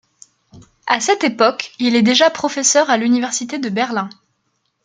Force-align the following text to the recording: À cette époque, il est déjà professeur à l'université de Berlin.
À 0.87 0.99
cette 0.99 1.23
époque, 1.23 1.75
il 1.77 1.95
est 1.95 2.01
déjà 2.01 2.31
professeur 2.31 2.89
à 2.89 2.97
l'université 2.97 3.59
de 3.59 3.69
Berlin. 3.69 4.09